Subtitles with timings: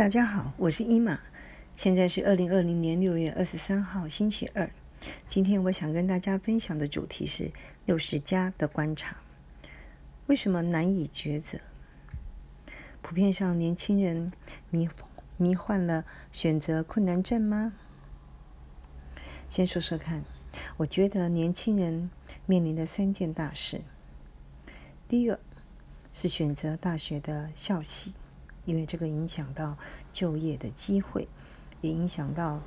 [0.00, 1.20] 大家好，我是伊玛，
[1.76, 4.70] 现在是二零二零年六月二十三号星期二。
[5.28, 7.52] 今天我想跟大家分享的主题是
[7.84, 9.18] 六十加的观察。
[10.26, 11.58] 为什么难以抉择？
[13.02, 14.32] 普遍上，年轻人
[14.70, 14.88] 迷
[15.36, 17.74] 迷患了选择困难症吗？
[19.50, 20.24] 先说说看，
[20.78, 22.08] 我觉得年轻人
[22.46, 23.82] 面临的三件大事。
[25.06, 25.38] 第一个
[26.10, 28.14] 是选择大学的校系。
[28.70, 29.76] 因为这个影响到
[30.12, 31.26] 就业的机会，
[31.80, 32.62] 也影响到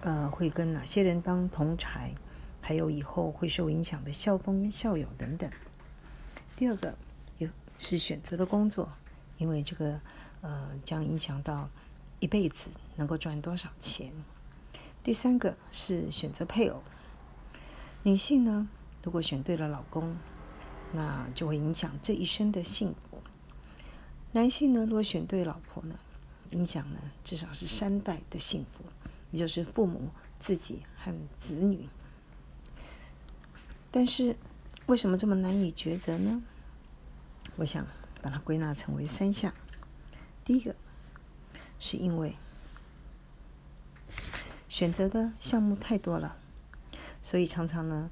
[0.00, 2.14] 呃会跟哪些人当同才，
[2.60, 5.50] 还有以后会受影响的校风校友等等。
[6.54, 6.94] 第二个
[7.38, 8.92] 有是选择的工作，
[9.38, 10.00] 因为这个
[10.40, 11.68] 呃将影响到
[12.20, 14.12] 一辈子能够赚多少钱。
[15.02, 16.80] 第三个是选择配偶，
[18.04, 18.68] 女性呢
[19.02, 20.16] 如果选对了老公，
[20.92, 23.09] 那就会影响这一生的幸福。
[24.32, 25.94] 男性呢，如果选对老婆呢，
[26.50, 28.84] 影响呢至少是三代的幸福，
[29.32, 31.88] 也就是父母、自己和子女。
[33.90, 34.36] 但是
[34.86, 36.42] 为什么这么难以抉择呢？
[37.56, 37.84] 我想
[38.22, 39.52] 把它归纳成为三项。
[40.44, 40.76] 第一个
[41.80, 42.36] 是因为
[44.68, 46.36] 选择的项目太多了，
[47.20, 48.10] 所以常常呢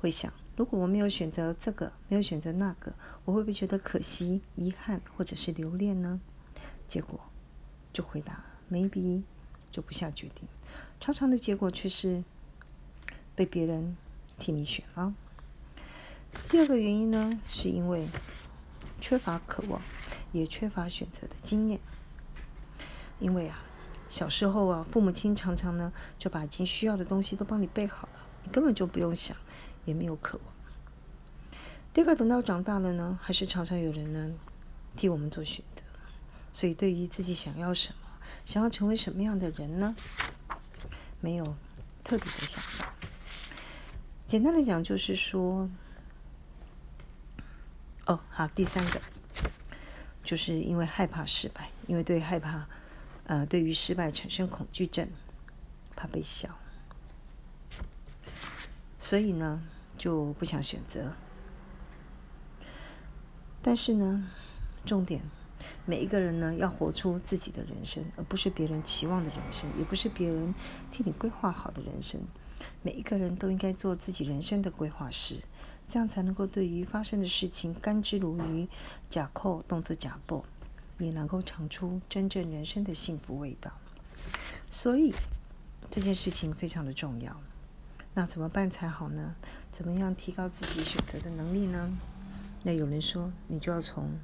[0.00, 0.32] 会想。
[0.56, 6.20] 如果我没有选择这个，没有选择那个，我会不会觉得可惜、遗憾或者是留恋呢？
[6.86, 7.18] 结果
[7.92, 9.22] 就回答 maybe，
[9.70, 10.48] 就不下决定。
[11.00, 12.22] 常常的结果却是
[13.34, 13.96] 被别人
[14.38, 15.14] 替你选了。
[16.48, 18.08] 第二个原因呢，是因为
[19.00, 19.82] 缺乏渴望，
[20.32, 21.80] 也缺乏选择的经验。
[23.18, 23.64] 因为啊，
[24.08, 29.36] 小时候啊，父母亲常常呢就把已经需要的东西都帮你备好了，你根本就不用想。
[29.84, 30.54] 也没有渴望。
[31.92, 34.32] 第二个，等到长大了呢，还是常常有人呢
[34.96, 35.82] 替我们做选择。
[36.52, 38.08] 所以，对于自己想要什么，
[38.44, 39.94] 想要成为什么样的人呢，
[41.20, 41.56] 没有
[42.02, 42.92] 特别的想法。
[44.26, 45.68] 简单的讲，就是说，
[48.06, 49.00] 哦，好，第三个，
[50.24, 52.66] 就是因为害怕失败，因为对害怕，
[53.24, 55.08] 呃，对于失败产生恐惧症，
[55.94, 56.48] 怕被笑，
[59.04, 59.62] 所以呢。
[59.96, 61.12] 就不想选择，
[63.62, 64.28] 但是呢，
[64.84, 65.22] 重点，
[65.86, 70.52] 每一个人呢要活出自己的人生，而不是别人期望的人生，也不是别人
[70.90, 72.20] 替你规划好的人生。
[72.82, 75.38] 每一个人都应该做自己人生的规划师，
[75.88, 78.66] 这样才能够对于发生的事情甘之如饴，
[79.08, 80.44] 假扣动作假报，
[80.98, 83.70] 也能够尝出真正人生的幸福味道。
[84.68, 85.14] 所以
[85.88, 87.40] 这件事情非常的重要。
[88.16, 89.34] 那怎么办才好呢？
[89.72, 91.90] 怎么样提高自己选择的能力呢？
[92.62, 94.18] 那有人说，你就要从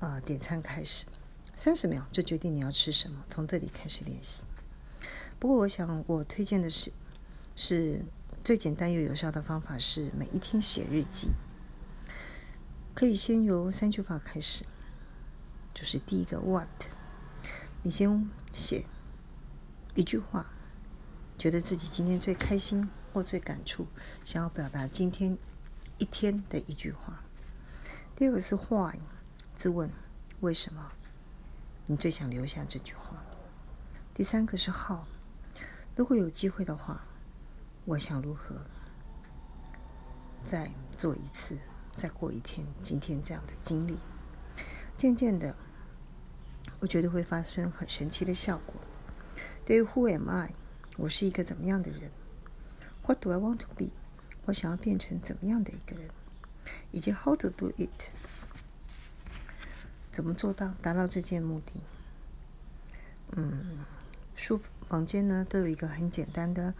[0.00, 1.06] 啊点餐开始，
[1.54, 4.42] 三十秒就决定你要吃什么，从这里开始练习。
[5.38, 6.92] 不过，我想我推荐的是，
[7.54, 8.04] 是
[8.42, 11.28] 最简单又有效的方法是每一天写日记。
[12.94, 14.64] 可以先由三句话开始，
[15.72, 16.68] 就是第一个 What，
[17.84, 18.84] 你先写
[19.94, 20.50] 一句话，
[21.38, 22.88] 觉得自己今天最开心。
[23.14, 23.86] 或最感触，
[24.24, 25.38] 想要表达今天
[25.98, 27.22] 一天的一句话。
[28.16, 28.98] 第二个是 Why，
[29.56, 29.88] 自问
[30.40, 30.90] 为什么
[31.86, 33.22] 你最想留下这句话。
[34.12, 35.04] 第三个是 How，
[35.94, 37.04] 如果有机会的话，
[37.84, 38.56] 我想如何
[40.44, 41.56] 再做一次，
[41.96, 44.00] 再过一天今天这样的经历。
[44.98, 45.54] 渐渐的，
[46.80, 48.74] 我觉得会发生很神奇的效果。
[49.64, 50.52] 对于 Who am I，
[50.96, 52.10] 我是一个怎么样的人
[53.06, 53.90] ？What do I want to be？
[54.46, 56.10] 我想要变成怎么样的一个人？
[56.92, 57.88] 以及 How to do it？
[60.10, 61.72] 怎么做到达到这件目的？
[63.36, 63.84] 嗯，
[64.36, 66.72] 书房间呢都有一个很简单的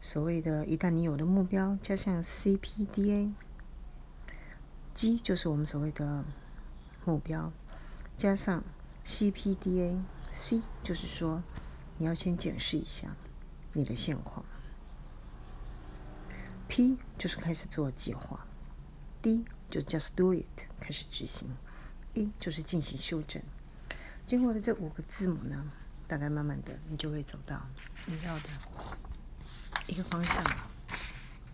[0.00, 3.32] 所谓的，一旦你有了目标，加上 CPDA，G
[5.18, 6.24] 就是我们所谓的
[7.04, 7.52] 目标，
[8.16, 8.62] 加上
[9.04, 11.42] CPDA，C 就是说
[11.96, 13.16] 你要先检视一下
[13.72, 14.44] 你的现况。
[16.68, 18.46] P 就是开始做计划
[19.22, 21.56] ，D 就 just do it 开始执行
[22.14, 23.42] ，E 就是进行修正。
[24.26, 25.72] 经过了这五个字母呢，
[26.06, 27.66] 大概慢慢的你就会走到
[28.04, 28.48] 你要的
[29.86, 30.70] 一个方向了。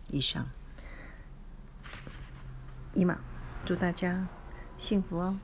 [0.08, 0.48] 以上，
[2.92, 3.18] 一马，
[3.64, 4.28] 祝大家
[4.76, 5.38] 幸福哦。